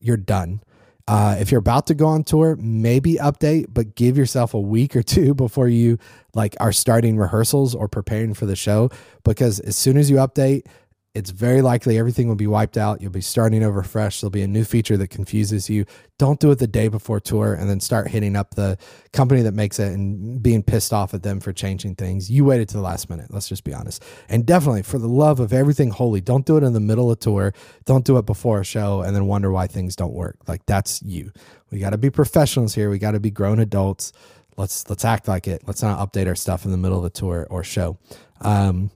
you're 0.00 0.16
done. 0.16 0.62
Uh, 1.06 1.36
if 1.38 1.52
you're 1.52 1.58
about 1.58 1.88
to 1.88 1.94
go 1.94 2.06
on 2.06 2.24
tour, 2.24 2.56
maybe 2.56 3.16
update, 3.16 3.66
but 3.68 3.94
give 3.96 4.16
yourself 4.16 4.54
a 4.54 4.60
week 4.60 4.96
or 4.96 5.02
two 5.14 5.34
before 5.34 5.68
you 5.68 5.98
like 6.32 6.56
are 6.58 6.72
starting 6.72 7.18
rehearsals 7.18 7.74
or 7.74 7.86
preparing 7.86 8.32
for 8.32 8.46
the 8.46 8.56
show. 8.56 8.88
Because 9.24 9.60
as 9.60 9.76
soon 9.76 9.98
as 9.98 10.08
you 10.08 10.16
update, 10.16 10.64
it's 11.12 11.30
very 11.30 11.60
likely 11.60 11.98
everything 11.98 12.28
will 12.28 12.36
be 12.36 12.46
wiped 12.46 12.76
out. 12.76 13.00
You'll 13.00 13.10
be 13.10 13.20
starting 13.20 13.64
over 13.64 13.82
fresh. 13.82 14.20
There'll 14.20 14.30
be 14.30 14.42
a 14.42 14.48
new 14.48 14.62
feature 14.62 14.96
that 14.96 15.08
confuses 15.08 15.68
you. 15.68 15.84
Don't 16.18 16.38
do 16.38 16.52
it 16.52 16.60
the 16.60 16.68
day 16.68 16.86
before 16.86 17.18
tour 17.18 17.52
and 17.54 17.68
then 17.68 17.80
start 17.80 18.06
hitting 18.06 18.36
up 18.36 18.54
the 18.54 18.78
company 19.12 19.42
that 19.42 19.52
makes 19.52 19.80
it 19.80 19.92
and 19.92 20.40
being 20.40 20.62
pissed 20.62 20.92
off 20.92 21.12
at 21.12 21.24
them 21.24 21.40
for 21.40 21.52
changing 21.52 21.96
things. 21.96 22.30
You 22.30 22.44
waited 22.44 22.68
to 22.68 22.76
the 22.76 22.82
last 22.82 23.10
minute. 23.10 23.26
Let's 23.30 23.48
just 23.48 23.64
be 23.64 23.74
honest. 23.74 24.04
And 24.28 24.46
definitely, 24.46 24.82
for 24.82 24.98
the 24.98 25.08
love 25.08 25.40
of 25.40 25.52
everything 25.52 25.90
holy, 25.90 26.20
don't 26.20 26.46
do 26.46 26.56
it 26.56 26.62
in 26.62 26.74
the 26.74 26.80
middle 26.80 27.10
of 27.10 27.18
tour. 27.18 27.54
Don't 27.86 28.04
do 28.04 28.16
it 28.18 28.24
before 28.24 28.60
a 28.60 28.64
show 28.64 29.00
and 29.00 29.16
then 29.16 29.26
wonder 29.26 29.50
why 29.50 29.66
things 29.66 29.96
don't 29.96 30.14
work. 30.14 30.36
Like 30.46 30.64
that's 30.66 31.02
you. 31.02 31.32
We 31.72 31.80
got 31.80 31.90
to 31.90 31.98
be 31.98 32.10
professionals 32.10 32.74
here. 32.76 32.88
We 32.88 32.98
got 33.00 33.12
to 33.12 33.20
be 33.20 33.32
grown 33.32 33.58
adults. 33.58 34.12
Let's 34.56 34.88
let's 34.88 35.04
act 35.04 35.26
like 35.26 35.48
it. 35.48 35.62
Let's 35.66 35.82
not 35.82 35.98
update 35.98 36.28
our 36.28 36.36
stuff 36.36 36.64
in 36.64 36.70
the 36.70 36.76
middle 36.76 36.98
of 36.98 37.04
a 37.04 37.10
tour 37.10 37.48
or 37.50 37.64
show. 37.64 37.98
Um, 38.42 38.92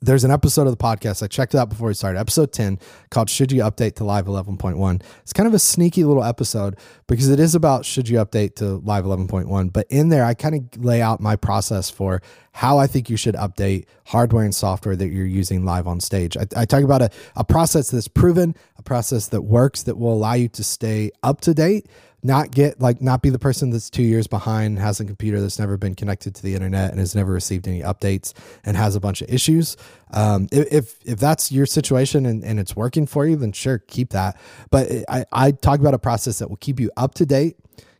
there's 0.00 0.24
an 0.24 0.30
episode 0.30 0.66
of 0.66 0.76
the 0.76 0.82
podcast. 0.82 1.22
I 1.22 1.26
checked 1.26 1.54
it 1.54 1.58
out 1.58 1.68
before 1.68 1.88
we 1.88 1.94
started, 1.94 2.18
episode 2.18 2.52
10, 2.52 2.78
called 3.10 3.28
Should 3.28 3.52
You 3.52 3.62
Update 3.62 3.94
to 3.96 4.04
Live 4.04 4.26
11.1. 4.26 5.02
It's 5.22 5.32
kind 5.32 5.46
of 5.46 5.54
a 5.54 5.58
sneaky 5.58 6.04
little 6.04 6.24
episode 6.24 6.76
because 7.06 7.28
it 7.28 7.40
is 7.40 7.54
about 7.54 7.84
should 7.84 8.08
you 8.08 8.18
update 8.18 8.54
to 8.56 8.76
Live 8.78 9.04
11.1. 9.04 9.72
But 9.72 9.86
in 9.90 10.08
there, 10.08 10.24
I 10.24 10.34
kind 10.34 10.54
of 10.54 10.84
lay 10.84 11.02
out 11.02 11.20
my 11.20 11.36
process 11.36 11.90
for 11.90 12.22
how 12.52 12.78
I 12.78 12.86
think 12.86 13.08
you 13.08 13.16
should 13.16 13.34
update 13.34 13.84
hardware 14.06 14.44
and 14.44 14.54
software 14.54 14.96
that 14.96 15.08
you're 15.08 15.26
using 15.26 15.64
live 15.64 15.86
on 15.86 16.00
stage. 16.00 16.36
I, 16.36 16.46
I 16.56 16.64
talk 16.64 16.82
about 16.82 17.02
a, 17.02 17.10
a 17.36 17.44
process 17.44 17.90
that's 17.90 18.08
proven, 18.08 18.54
a 18.76 18.82
process 18.82 19.28
that 19.28 19.42
works, 19.42 19.84
that 19.84 19.96
will 19.96 20.12
allow 20.12 20.34
you 20.34 20.48
to 20.48 20.64
stay 20.64 21.10
up 21.22 21.40
to 21.42 21.54
date 21.54 21.88
not 22.22 22.50
get 22.50 22.80
like 22.80 23.00
not 23.00 23.22
be 23.22 23.30
the 23.30 23.38
person 23.38 23.70
that's 23.70 23.90
two 23.90 24.02
years 24.02 24.26
behind 24.26 24.78
has 24.78 24.98
a 24.98 25.04
computer 25.04 25.40
that's 25.40 25.58
never 25.58 25.76
been 25.76 25.94
connected 25.94 26.34
to 26.34 26.42
the 26.42 26.54
internet 26.54 26.90
and 26.90 26.98
has 26.98 27.14
never 27.14 27.32
received 27.32 27.68
any 27.68 27.80
updates 27.80 28.32
and 28.64 28.76
has 28.76 28.96
a 28.96 29.00
bunch 29.00 29.22
of 29.22 29.30
issues. 29.30 29.76
Um, 30.12 30.48
if 30.50 30.98
if 31.04 31.18
that's 31.18 31.52
your 31.52 31.66
situation 31.66 32.26
and, 32.26 32.44
and 32.44 32.58
it's 32.58 32.74
working 32.74 33.06
for 33.06 33.26
you 33.26 33.36
then 33.36 33.52
sure 33.52 33.78
keep 33.78 34.10
that. 34.10 34.36
But 34.70 34.90
I, 35.08 35.24
I 35.32 35.52
talk 35.52 35.80
about 35.80 35.94
a 35.94 35.98
process 35.98 36.38
that 36.40 36.48
will 36.48 36.56
keep 36.56 36.80
you 36.80 36.90
up 36.96 37.14
to 37.14 37.26
date 37.26 37.56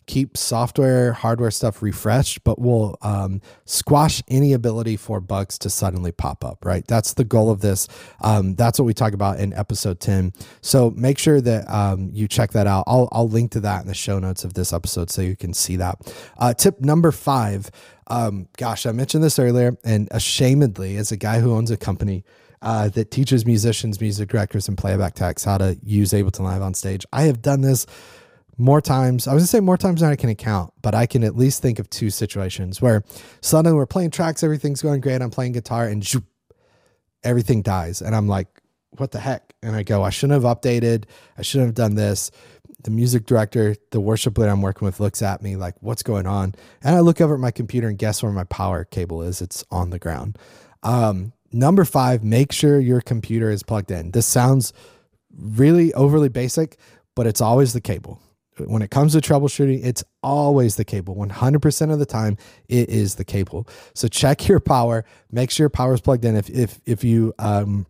keep 0.09 0.37
software, 0.37 1.13
hardware 1.13 1.51
stuff 1.53 1.83
refreshed, 1.83 2.43
but 2.43 2.59
will 2.59 2.99
um, 3.03 3.41
squash 3.67 4.23
any 4.27 4.53
ability 4.53 4.97
for 4.97 5.21
bugs 5.21 5.59
to 5.59 5.71
suddenly 5.71 6.11
pop 6.11 6.45
up, 6.45 6.65
right? 6.65 6.85
That's 6.89 7.15
the 7.15 7.25
goal 7.25 7.51
of 7.51 7.61
this. 7.61 7.87
Um, 8.21 8.57
that's 8.57 8.81
what 8.81 8.87
we 8.87 8.95
talk 8.95 9.13
about 9.13 9.39
in 9.39 9.53
episode 9.53 10.01
10. 10.01 10.33
So 10.63 10.91
make 10.97 11.19
sure 11.19 11.41
that 11.43 11.71
um, 11.73 12.11
you 12.13 12.27
check 12.27 12.53
that 12.53 12.67
out. 12.67 12.85
I'll, 12.89 13.09
I'll 13.13 13.29
link 13.29 13.53
to 13.53 13.61
that 13.61 13.83
in 13.83 13.87
the 13.87 13.95
show 13.95 14.19
notes 14.19 14.43
of 14.43 14.55
this 14.55 14.73
episode 14.73 15.11
so 15.11 15.23
you 15.23 15.37
can 15.37 15.53
see 15.53 15.77
that. 15.77 15.99
Uh, 16.39 16.55
tip 16.55 16.81
number 16.81 17.13
five. 17.13 17.71
Um, 18.09 18.49
gosh, 18.57 18.87
I 18.87 18.93
mentioned 18.93 19.23
this 19.23 19.39
earlier, 19.39 19.77
and 19.85 20.09
ashamedly, 20.09 20.97
as 20.97 21.13
a 21.13 21.17
guy 21.19 21.41
who 21.41 21.53
owns 21.53 21.71
a 21.71 21.77
company, 21.77 22.25
uh, 22.63 22.89
that 22.89 23.11
teaches 23.11 23.47
musicians, 23.47 24.01
music 24.01 24.31
directors, 24.31 24.67
and 24.67 24.77
playback 24.77 25.15
techs 25.15 25.45
how 25.45 25.59
to 25.59 25.79
use 25.83 26.13
Ableton 26.13 26.41
Live 26.41 26.63
on 26.63 26.75
stage. 26.75 27.07
I 27.13 27.23
have 27.25 27.41
done 27.43 27.61
this 27.61 27.87
more 28.59 28.81
times. 28.81 29.29
I 29.29 29.35
was 29.35 29.43
gonna 29.43 29.47
say 29.47 29.61
more 29.61 29.77
times 29.77 30.01
than 30.01 30.11
I 30.11 30.17
can 30.17 30.35
count, 30.35 30.73
but 30.83 30.95
I 30.95 31.07
can 31.07 31.23
at 31.23 31.37
least 31.37 31.63
think 31.63 31.79
of 31.79 31.89
two 31.89 32.11
situations 32.11 32.83
where 32.83 33.05
suddenly 33.41 33.75
we're 33.75 33.87
playing 33.87 34.11
tracks, 34.11 34.43
everything's 34.43 34.83
going 34.83 35.01
great. 35.01 35.23
I'm 35.23 35.31
playing 35.31 35.53
guitar, 35.53 35.87
and 35.87 36.05
zoop, 36.05 36.25
everything 37.23 37.63
dies, 37.63 38.03
and 38.03 38.15
I'm 38.15 38.27
like, 38.27 38.49
"What 38.97 39.13
the 39.13 39.21
heck?" 39.21 39.55
And 39.63 39.77
I 39.77 39.85
go, 39.85 40.03
"I 40.03 40.11
shouldn't 40.11 40.43
have 40.43 40.57
updated. 40.57 41.05
I 41.39 41.43
shouldn't 41.43 41.69
have 41.69 41.75
done 41.75 41.95
this." 41.95 42.31
The 42.83 42.91
music 42.91 43.27
director, 43.27 43.75
the 43.91 44.01
worship 44.01 44.39
leader 44.39 44.51
I'm 44.51 44.63
working 44.63 44.87
with, 44.87 45.01
looks 45.01 45.23
at 45.23 45.43
me 45.43 45.57
like, 45.57 45.75
"What's 45.81 46.03
going 46.03 46.27
on?" 46.27 46.55
And 46.83 46.97
I 46.97 47.01
look 47.01 47.21
over 47.21 47.35
at 47.35 47.41
my 47.41 47.51
computer 47.53 47.89
and 47.89 47.97
guess 47.99 48.23
where 48.23 48.33
my 48.33 48.45
power 48.45 48.85
cable 48.85 49.23
is. 49.23 49.41
It's 49.41 49.65
on 49.71 49.91
the 49.91 49.99
ground. 49.99 50.37
Um, 50.83 51.33
number 51.53 51.85
five, 51.85 52.25
make 52.25 52.53
sure 52.53 52.81
your 52.81 53.01
computer 53.01 53.51
is 53.51 53.63
plugged 53.63 53.91
in. 53.91 54.11
This 54.13 54.27
sounds 54.27 54.73
really 55.37 55.95
overly 55.95 56.29
basic, 56.29 56.77
but 57.15 57.27
it's 57.27 57.41
always 57.41 57.73
the 57.73 57.81
cable 57.81 58.21
when 58.67 58.83
it 58.83 58.91
comes 58.91 59.13
to 59.13 59.21
troubleshooting, 59.21 59.85
it's 59.85 60.03
always 60.23 60.77
the 60.77 60.85
cable. 60.85 61.15
100% 61.15 61.93
of 61.93 61.99
the 61.99 62.07
time, 62.07 62.37
it 62.69 62.89
is 62.89 63.15
the 63.17 63.25
cable. 63.25 63.69
So 63.95 64.09
check 64.09 64.49
your 64.49 64.61
power, 64.61 65.05
make 65.31 65.51
sure 65.51 65.65
your 65.65 65.71
power 65.71 65.95
is 65.95 66.01
plugged 66.01 66.25
in. 66.25 66.37
If, 66.37 66.51
if, 66.51 66.81
if 66.87 67.05
you, 67.05 67.35
um, 67.39 67.87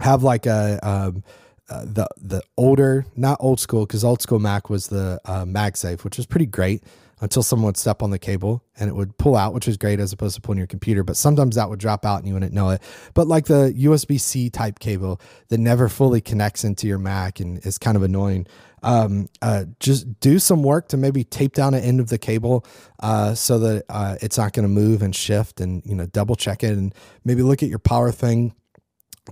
have 0.00 0.22
like 0.22 0.46
a 0.46 0.78
um, 0.86 1.24
uh, 1.68 1.84
the 1.84 2.06
the 2.16 2.42
older, 2.56 3.06
not 3.16 3.38
old 3.40 3.60
school, 3.60 3.86
because 3.86 4.04
old 4.04 4.22
school 4.22 4.38
Mac 4.38 4.70
was 4.70 4.88
the 4.88 5.20
uh, 5.24 5.44
MagSafe, 5.44 6.04
which 6.04 6.16
was 6.16 6.26
pretty 6.26 6.46
great 6.46 6.82
until 7.20 7.42
someone 7.42 7.66
would 7.66 7.76
step 7.76 8.02
on 8.02 8.10
the 8.10 8.18
cable 8.18 8.62
and 8.78 8.90
it 8.90 8.94
would 8.94 9.16
pull 9.16 9.36
out, 9.36 9.54
which 9.54 9.66
is 9.66 9.76
great 9.76 10.00
as 10.00 10.12
opposed 10.12 10.34
to 10.34 10.40
pulling 10.40 10.58
your 10.58 10.66
computer. 10.66 11.02
But 11.02 11.16
sometimes 11.16 11.56
that 11.56 11.70
would 11.70 11.78
drop 11.78 12.04
out 12.04 12.18
and 12.18 12.28
you 12.28 12.34
wouldn't 12.34 12.52
know 12.52 12.70
it. 12.70 12.82
But 13.14 13.26
like 13.26 13.46
the 13.46 13.72
USB 13.76 14.20
C 14.20 14.50
type 14.50 14.78
cable 14.78 15.20
that 15.48 15.58
never 15.58 15.88
fully 15.88 16.20
connects 16.20 16.62
into 16.62 16.86
your 16.86 16.98
Mac 16.98 17.40
and 17.40 17.64
is 17.64 17.78
kind 17.78 17.96
of 17.96 18.02
annoying. 18.02 18.46
Um, 18.82 19.28
uh, 19.40 19.64
just 19.80 20.20
do 20.20 20.38
some 20.38 20.62
work 20.62 20.88
to 20.88 20.96
maybe 20.96 21.24
tape 21.24 21.54
down 21.54 21.74
an 21.74 21.82
end 21.82 22.00
of 22.00 22.08
the 22.08 22.18
cable 22.18 22.66
uh, 23.00 23.34
so 23.34 23.58
that 23.60 23.84
uh, 23.88 24.16
it's 24.20 24.36
not 24.36 24.52
going 24.52 24.64
to 24.64 24.68
move 24.68 25.02
and 25.02 25.16
shift 25.16 25.60
and 25.60 25.82
you 25.86 25.94
know 25.94 26.06
double 26.06 26.36
check 26.36 26.62
it 26.62 26.72
and 26.72 26.94
maybe 27.24 27.42
look 27.42 27.62
at 27.62 27.68
your 27.68 27.78
power 27.78 28.12
thing 28.12 28.54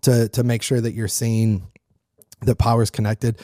to 0.03 0.29
to 0.31 0.43
make 0.43 0.63
sure 0.63 0.81
that 0.81 0.93
you're 0.93 1.07
seeing 1.07 1.69
that 2.41 2.57
power 2.57 2.83
is 2.83 2.91
connected. 2.91 3.41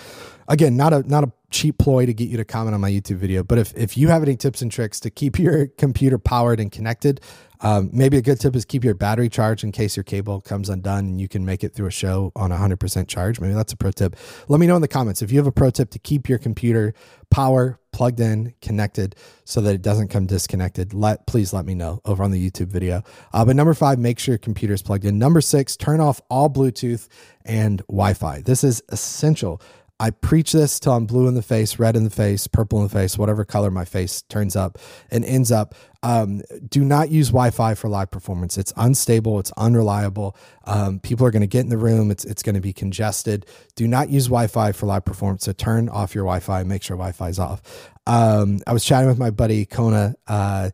Again, 0.48 0.76
not 0.76 0.92
a 0.92 1.02
not 1.08 1.24
a 1.24 1.32
cheap 1.50 1.78
ploy 1.78 2.06
to 2.06 2.14
get 2.14 2.28
you 2.28 2.36
to 2.36 2.44
comment 2.44 2.74
on 2.74 2.80
my 2.80 2.90
YouTube 2.90 3.16
video, 3.16 3.42
but 3.42 3.58
if 3.58 3.76
if 3.76 3.96
you 3.96 4.08
have 4.08 4.22
any 4.22 4.36
tips 4.36 4.62
and 4.62 4.70
tricks 4.70 5.00
to 5.00 5.10
keep 5.10 5.38
your 5.38 5.66
computer 5.78 6.18
powered 6.18 6.60
and 6.60 6.70
connected, 6.72 7.20
um, 7.62 7.90
maybe 7.92 8.16
a 8.16 8.22
good 8.22 8.40
tip 8.40 8.56
is 8.56 8.64
keep 8.64 8.84
your 8.84 8.94
battery 8.94 9.28
charged 9.28 9.64
in 9.64 9.72
case 9.72 9.96
your 9.96 10.04
cable 10.04 10.40
comes 10.40 10.70
undone 10.70 11.04
and 11.04 11.20
you 11.20 11.28
can 11.28 11.44
make 11.44 11.62
it 11.62 11.74
through 11.74 11.88
a 11.88 11.90
show 11.90 12.32
on 12.34 12.50
100% 12.50 13.06
charge. 13.06 13.38
Maybe 13.38 13.52
that's 13.52 13.72
a 13.72 13.76
pro 13.76 13.90
tip. 13.90 14.16
Let 14.48 14.60
me 14.60 14.66
know 14.66 14.76
in 14.76 14.82
the 14.82 14.88
comments 14.88 15.20
if 15.20 15.30
you 15.30 15.38
have 15.38 15.46
a 15.46 15.52
pro 15.52 15.70
tip 15.70 15.90
to 15.90 15.98
keep 15.98 16.28
your 16.28 16.38
computer 16.38 16.94
power 17.30 17.78
plugged 17.92 18.20
in, 18.20 18.54
connected, 18.62 19.14
so 19.44 19.60
that 19.60 19.74
it 19.74 19.82
doesn't 19.82 20.08
come 20.08 20.26
disconnected. 20.26 20.94
Let 20.94 21.26
please 21.26 21.52
let 21.52 21.66
me 21.66 21.74
know 21.74 22.00
over 22.04 22.22
on 22.22 22.30
the 22.30 22.50
YouTube 22.50 22.68
video. 22.68 23.02
Uh, 23.32 23.44
but 23.44 23.56
number 23.56 23.74
five, 23.74 23.98
make 23.98 24.18
sure 24.18 24.32
your 24.32 24.38
computer 24.38 24.72
is 24.72 24.82
plugged 24.82 25.04
in. 25.04 25.18
Number 25.18 25.40
six, 25.40 25.76
turn 25.76 26.00
off 26.00 26.20
all 26.30 26.48
Bluetooth 26.48 27.08
and 27.44 27.78
Wi-Fi. 27.88 28.42
This 28.42 28.64
is 28.64 28.82
essential 28.88 29.60
I 30.00 30.10
preach 30.10 30.52
this 30.52 30.80
till 30.80 30.94
I'm 30.94 31.04
blue 31.04 31.28
in 31.28 31.34
the 31.34 31.42
face, 31.42 31.78
red 31.78 31.94
in 31.94 32.04
the 32.04 32.10
face, 32.10 32.46
purple 32.46 32.78
in 32.78 32.84
the 32.84 32.90
face, 32.90 33.18
whatever 33.18 33.44
color 33.44 33.70
my 33.70 33.84
face 33.84 34.22
turns 34.22 34.56
up 34.56 34.78
and 35.10 35.26
ends 35.26 35.52
up. 35.52 35.74
Um, 36.02 36.40
do 36.66 36.82
not 36.82 37.10
use 37.10 37.28
Wi-Fi 37.28 37.74
for 37.74 37.90
live 37.90 38.10
performance. 38.10 38.56
It's 38.56 38.72
unstable. 38.78 39.38
It's 39.38 39.52
unreliable. 39.58 40.34
Um, 40.64 41.00
people 41.00 41.26
are 41.26 41.30
going 41.30 41.42
to 41.42 41.46
get 41.46 41.60
in 41.60 41.68
the 41.68 41.76
room. 41.76 42.10
It's 42.10 42.24
it's 42.24 42.42
going 42.42 42.54
to 42.54 42.62
be 42.62 42.72
congested. 42.72 43.44
Do 43.76 43.86
not 43.86 44.08
use 44.08 44.24
Wi-Fi 44.28 44.72
for 44.72 44.86
live 44.86 45.04
performance. 45.04 45.44
So 45.44 45.52
turn 45.52 45.90
off 45.90 46.14
your 46.14 46.24
Wi-Fi. 46.24 46.62
Make 46.62 46.82
sure 46.82 46.96
Wi-Fi 46.96 47.28
is 47.28 47.38
off. 47.38 47.90
Um, 48.06 48.60
I 48.66 48.72
was 48.72 48.82
chatting 48.82 49.08
with 49.08 49.18
my 49.18 49.30
buddy 49.30 49.66
Kona. 49.66 50.14
Uh, 50.26 50.70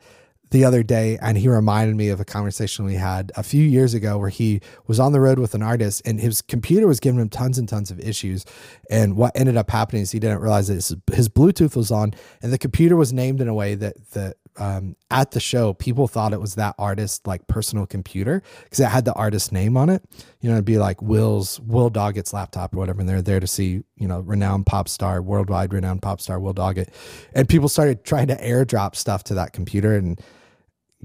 the 0.51 0.65
other 0.65 0.83
day 0.83 1.19
and 1.21 1.37
he 1.37 1.49
reminded 1.49 1.97
me 1.97 2.09
of 2.09 2.21
a 2.21 2.25
conversation 2.25 2.85
we 2.85 2.95
had 2.95 3.33
a 3.37 3.43
few 3.43 3.65
years 3.65 3.95
ago 3.95 4.17
where 4.19 4.29
he 4.29 4.61
was 4.87 5.01
on 5.01 5.13
the 5.13 5.21
road 5.21 5.39
with 5.39 5.55
an 5.55 5.63
artist 5.63 6.03
and 6.05 6.21
his 6.21 6.41
computer 6.43 6.87
was 6.87 7.01
giving 7.01 7.21
him 7.21 7.29
tons 7.29 7.59
and 7.59 7.69
tons 7.69 7.91
of 7.91 7.99
issues. 8.01 8.45
And 8.89 9.17
what 9.17 9.33
ended 9.35 9.57
up 9.57 9.71
happening 9.71 10.03
is 10.03 10.13
he 10.13 10.21
didn't 10.21 10.41
realize 10.41 10.69
that 10.69 10.75
his, 10.75 10.97
his 11.13 11.29
bluetooth 11.29 11.75
was 11.75 11.91
on 11.91 12.15
and 12.43 12.53
the 12.53 12.59
computer 12.59 12.97
was 12.97 13.13
named 13.13 13.41
in 13.41 13.49
a 13.49 13.55
way 13.55 13.75
that 13.75 14.11
that 14.13 14.37
um, 14.59 14.97
at 15.11 15.31
the 15.31 15.41
show 15.41 15.73
people 15.73 16.09
thought 16.09 16.33
it 16.33 16.41
was 16.41 16.55
that 16.55 16.75
artist 16.79 17.27
like 17.27 17.47
personal 17.47 17.87
computer 17.87 18.43
because 18.65 18.81
it 18.81 18.87
had 18.87 19.05
the 19.05 19.13
artist 19.15 19.53
name 19.53 19.77
on 19.77 19.89
it 19.89 20.03
you 20.41 20.49
know 20.49 20.57
it'd 20.57 20.65
be 20.65 20.79
like 20.79 21.01
will's 21.03 21.61
will 21.61 21.91
doggett's 21.91 22.33
laptop 22.33 22.75
or 22.75 22.79
whatever 22.79 23.01
and 23.01 23.09
they're 23.09 23.23
there 23.23 23.41
to 23.41 23.47
see 23.47 23.83
you 23.97 24.09
know 24.09 24.21
renowned 24.21 24.67
pop 24.67 24.89
star 24.89 25.23
worldwide 25.23 25.73
renowned 25.73 26.03
pop 26.03 26.21
star 26.21 26.39
will 26.41 26.55
doggett 26.55 26.89
and 27.35 27.49
people 27.49 27.69
started 27.69 28.05
trying 28.05 28.27
to 28.27 28.37
airdrop 28.37 28.95
stuff 28.97 29.25
to 29.25 29.35
that 29.35 29.53
computer 29.53 29.97
and 29.97 30.21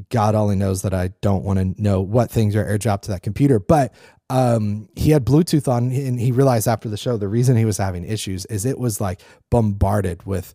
God 0.10 0.36
only 0.36 0.56
knows 0.56 0.82
that 0.84 0.94
I 0.94 1.10
don't 1.22 1.44
want 1.44 1.60
to 1.60 1.82
know 1.82 2.02
what 2.02 2.32
things 2.32 2.56
are 2.56 2.66
airdropped 2.66 3.02
to 3.04 3.12
that 3.12 3.24
computer. 3.24 3.60
But 3.60 3.94
um, 4.32 4.88
he 4.96 5.12
had 5.12 5.26
Bluetooth 5.26 5.68
on, 5.68 5.92
and 5.92 6.18
he 6.18 6.32
realized 6.32 6.66
after 6.66 6.88
the 6.88 6.96
show 6.96 7.18
the 7.18 7.28
reason 7.28 7.58
he 7.58 7.66
was 7.66 7.78
having 7.78 8.06
issues 8.06 8.46
is 8.46 8.66
it 8.66 8.80
was 8.80 9.02
like 9.02 9.20
bombarded 9.50 10.26
with 10.26 10.54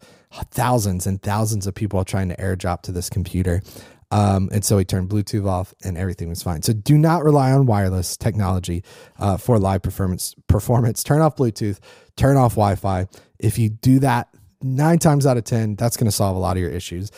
thousands 0.50 1.06
and 1.06 1.20
thousands 1.22 1.66
of 1.66 1.74
people 1.74 2.02
trying 2.02 2.30
to 2.30 2.36
airdrop 2.36 2.80
to 2.82 2.92
this 2.92 3.10
computer. 3.10 3.60
Um, 4.10 4.48
and 4.50 4.64
so 4.64 4.78
he 4.78 4.86
turned 4.86 5.10
Bluetooth 5.10 5.46
off, 5.46 5.74
and 5.84 5.98
everything 5.98 6.30
was 6.30 6.42
fine. 6.42 6.62
So 6.62 6.72
do 6.72 6.96
not 6.96 7.22
rely 7.22 7.52
on 7.52 7.66
wireless 7.66 8.16
technology 8.16 8.82
uh, 9.18 9.36
for 9.36 9.58
live 9.58 9.82
performance. 9.82 10.34
Performance. 10.46 11.04
Turn 11.04 11.20
off 11.20 11.36
Bluetooth. 11.36 11.78
Turn 12.16 12.38
off 12.38 12.52
Wi-Fi. 12.52 13.06
If 13.38 13.58
you 13.58 13.68
do 13.68 13.98
that, 13.98 14.28
nine 14.62 14.98
times 14.98 15.26
out 15.26 15.36
of 15.36 15.44
ten, 15.44 15.76
that's 15.76 15.98
going 15.98 16.06
to 16.06 16.12
solve 16.12 16.34
a 16.34 16.40
lot 16.40 16.56
of 16.56 16.62
your 16.62 16.70
issues 16.70 17.10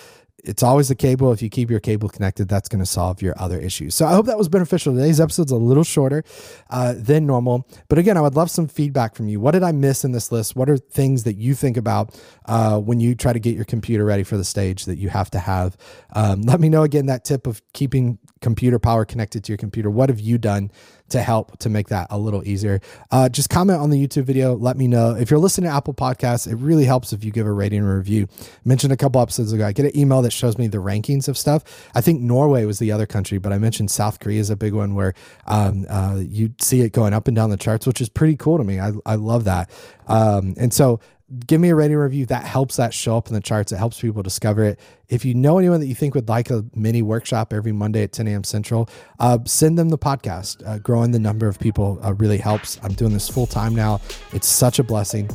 it's 0.44 0.62
always 0.62 0.88
the 0.88 0.94
cable. 0.94 1.32
If 1.32 1.42
you 1.42 1.50
keep 1.50 1.70
your 1.70 1.80
cable 1.80 2.08
connected, 2.08 2.48
that's 2.48 2.68
going 2.68 2.78
to 2.78 2.86
solve 2.86 3.20
your 3.20 3.34
other 3.38 3.58
issues. 3.58 3.94
So 3.94 4.06
I 4.06 4.12
hope 4.12 4.26
that 4.26 4.38
was 4.38 4.48
beneficial. 4.48 4.94
Today's 4.94 5.20
episode's 5.20 5.50
a 5.50 5.56
little 5.56 5.84
shorter 5.84 6.22
uh, 6.70 6.94
than 6.96 7.26
normal. 7.26 7.68
But 7.88 7.98
again, 7.98 8.16
I 8.16 8.20
would 8.20 8.36
love 8.36 8.50
some 8.50 8.68
feedback 8.68 9.16
from 9.16 9.28
you. 9.28 9.40
What 9.40 9.52
did 9.52 9.62
I 9.62 9.72
miss 9.72 10.04
in 10.04 10.12
this 10.12 10.30
list? 10.30 10.54
What 10.54 10.70
are 10.70 10.78
things 10.78 11.24
that 11.24 11.36
you 11.36 11.54
think 11.54 11.76
about 11.76 12.18
uh, 12.46 12.78
when 12.78 13.00
you 13.00 13.14
try 13.14 13.32
to 13.32 13.40
get 13.40 13.56
your 13.56 13.64
computer 13.64 14.04
ready 14.04 14.22
for 14.22 14.36
the 14.36 14.44
stage 14.44 14.84
that 14.84 14.96
you 14.96 15.08
have 15.08 15.30
to 15.30 15.38
have? 15.38 15.76
Um, 16.14 16.42
let 16.42 16.60
me 16.60 16.68
know 16.68 16.84
again 16.84 17.06
that 17.06 17.24
tip 17.24 17.46
of 17.46 17.60
keeping 17.72 18.18
computer 18.40 18.78
power 18.78 19.04
connected 19.04 19.42
to 19.44 19.52
your 19.52 19.58
computer. 19.58 19.90
What 19.90 20.08
have 20.08 20.20
you 20.20 20.38
done 20.38 20.70
to 21.08 21.22
help 21.22 21.58
to 21.58 21.68
make 21.68 21.88
that 21.88 22.06
a 22.10 22.18
little 22.18 22.46
easier? 22.46 22.80
Uh, 23.10 23.28
just 23.28 23.50
comment 23.50 23.80
on 23.80 23.90
the 23.90 24.06
YouTube 24.06 24.24
video. 24.24 24.54
Let 24.54 24.76
me 24.76 24.86
know. 24.86 25.16
If 25.16 25.30
you're 25.30 25.40
listening 25.40 25.70
to 25.70 25.74
Apple 25.74 25.94
Podcasts, 25.94 26.50
it 26.50 26.56
really 26.56 26.84
helps 26.84 27.12
if 27.12 27.24
you 27.24 27.32
give 27.32 27.46
a 27.46 27.52
rating 27.52 27.80
and 27.80 27.88
review. 27.88 28.28
I 28.40 28.44
mentioned 28.64 28.92
a 28.92 28.96
couple 28.96 29.20
episodes 29.20 29.52
ago, 29.52 29.66
I 29.66 29.72
get 29.72 29.86
an 29.86 29.98
email 29.98 30.22
that 30.22 30.27
shows 30.32 30.58
me 30.58 30.66
the 30.66 30.78
rankings 30.78 31.28
of 31.28 31.36
stuff. 31.36 31.90
I 31.94 32.00
think 32.00 32.20
Norway 32.20 32.64
was 32.64 32.78
the 32.78 32.92
other 32.92 33.06
country, 33.06 33.38
but 33.38 33.52
I 33.52 33.58
mentioned 33.58 33.90
South 33.90 34.20
Korea 34.20 34.40
is 34.40 34.50
a 34.50 34.56
big 34.56 34.74
one 34.74 34.94
where 34.94 35.14
um, 35.46 35.86
uh, 35.88 36.20
you 36.20 36.54
see 36.60 36.82
it 36.82 36.92
going 36.92 37.12
up 37.12 37.28
and 37.28 37.36
down 37.36 37.50
the 37.50 37.56
charts, 37.56 37.86
which 37.86 38.00
is 38.00 38.08
pretty 38.08 38.36
cool 38.36 38.58
to 38.58 38.64
me. 38.64 38.80
I, 38.80 38.92
I 39.06 39.14
love 39.16 39.44
that. 39.44 39.70
Um, 40.06 40.54
and 40.58 40.72
so 40.72 41.00
give 41.46 41.60
me 41.60 41.68
a 41.68 41.74
rating 41.74 41.96
review. 41.96 42.26
That 42.26 42.44
helps 42.44 42.76
that 42.76 42.94
show 42.94 43.16
up 43.16 43.28
in 43.28 43.34
the 43.34 43.40
charts. 43.40 43.72
It 43.72 43.76
helps 43.76 44.00
people 44.00 44.22
discover 44.22 44.64
it. 44.64 44.80
If 45.08 45.24
you 45.24 45.34
know 45.34 45.58
anyone 45.58 45.80
that 45.80 45.86
you 45.86 45.94
think 45.94 46.14
would 46.14 46.28
like 46.28 46.50
a 46.50 46.64
mini 46.74 47.02
workshop 47.02 47.52
every 47.52 47.72
Monday 47.72 48.02
at 48.02 48.12
10 48.12 48.26
a.m. 48.28 48.44
Central, 48.44 48.88
uh, 49.20 49.38
send 49.44 49.78
them 49.78 49.90
the 49.90 49.98
podcast. 49.98 50.66
Uh, 50.66 50.78
growing 50.78 51.10
the 51.10 51.18
number 51.18 51.46
of 51.46 51.58
people 51.58 51.98
uh, 52.02 52.14
really 52.14 52.38
helps. 52.38 52.78
I'm 52.82 52.94
doing 52.94 53.12
this 53.12 53.28
full 53.28 53.46
time 53.46 53.74
now. 53.74 54.00
It's 54.32 54.48
such 54.48 54.78
a 54.78 54.84
blessing. 54.84 55.28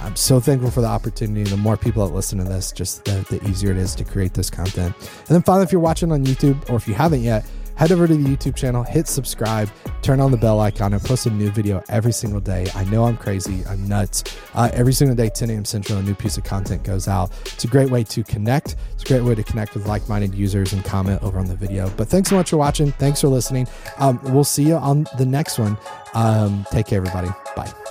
I'm 0.00 0.16
so 0.16 0.40
thankful 0.40 0.70
for 0.70 0.80
the 0.80 0.86
opportunity. 0.88 1.44
The 1.44 1.56
more 1.56 1.76
people 1.76 2.06
that 2.06 2.14
listen 2.14 2.38
to 2.38 2.44
this, 2.44 2.72
just 2.72 3.04
the, 3.04 3.24
the 3.30 3.48
easier 3.48 3.70
it 3.70 3.76
is 3.76 3.94
to 3.96 4.04
create 4.04 4.34
this 4.34 4.50
content. 4.50 4.94
And 4.98 5.28
then 5.28 5.42
finally, 5.42 5.64
if 5.64 5.72
you're 5.72 5.80
watching 5.80 6.12
on 6.12 6.24
YouTube 6.24 6.68
or 6.70 6.76
if 6.76 6.86
you 6.88 6.94
haven't 6.94 7.22
yet, 7.22 7.44
head 7.76 7.92
over 7.92 8.06
to 8.06 8.14
the 8.14 8.36
YouTube 8.36 8.54
channel, 8.54 8.82
hit 8.82 9.08
subscribe, 9.08 9.68
turn 10.02 10.20
on 10.20 10.30
the 10.30 10.36
bell 10.36 10.60
icon. 10.60 10.92
and 10.92 11.02
post 11.02 11.26
a 11.26 11.30
new 11.30 11.50
video 11.50 11.82
every 11.88 12.12
single 12.12 12.40
day. 12.40 12.66
I 12.74 12.84
know 12.84 13.04
I'm 13.04 13.16
crazy, 13.16 13.64
I'm 13.66 13.86
nuts. 13.88 14.24
Uh, 14.54 14.70
every 14.72 14.92
single 14.92 15.16
day, 15.16 15.28
10 15.28 15.50
a.m. 15.50 15.64
Central, 15.64 15.98
a 15.98 16.02
new 16.02 16.14
piece 16.14 16.36
of 16.36 16.44
content 16.44 16.84
goes 16.84 17.08
out. 17.08 17.32
It's 17.46 17.64
a 17.64 17.68
great 17.68 17.90
way 17.90 18.04
to 18.04 18.22
connect. 18.24 18.76
It's 18.92 19.02
a 19.02 19.06
great 19.06 19.22
way 19.22 19.34
to 19.34 19.42
connect 19.42 19.74
with 19.74 19.86
like 19.86 20.08
minded 20.08 20.34
users 20.34 20.72
and 20.72 20.84
comment 20.84 21.22
over 21.22 21.38
on 21.38 21.46
the 21.46 21.56
video. 21.56 21.90
But 21.90 22.08
thanks 22.08 22.28
so 22.28 22.36
much 22.36 22.50
for 22.50 22.56
watching. 22.56 22.92
Thanks 22.92 23.20
for 23.20 23.28
listening. 23.28 23.66
Um, 23.98 24.20
we'll 24.24 24.44
see 24.44 24.64
you 24.64 24.76
on 24.76 25.06
the 25.18 25.26
next 25.26 25.58
one. 25.58 25.76
Um, 26.14 26.66
take 26.70 26.86
care, 26.86 26.98
everybody. 26.98 27.28
Bye. 27.56 27.83